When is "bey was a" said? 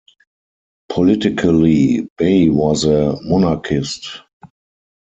2.17-3.19